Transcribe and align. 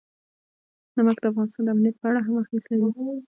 نمک 0.95 1.17
د 1.21 1.25
افغانستان 1.31 1.63
د 1.65 1.69
امنیت 1.73 1.95
په 2.01 2.05
اړه 2.09 2.19
هم 2.25 2.35
اغېز 2.43 2.63
لري. 2.71 2.89